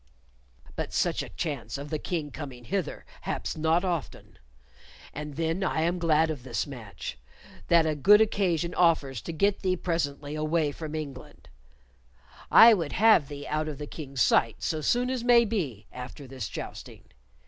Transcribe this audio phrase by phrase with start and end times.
[0.75, 4.39] But such a chance of the King coming hither haps not often.
[5.13, 7.19] And then I am glad of this much
[7.67, 11.49] that a good occasion offers to get thee presently away from England.
[12.49, 16.25] I would have thee out of the King's sight so soon as may be after
[16.25, 17.03] this jousting.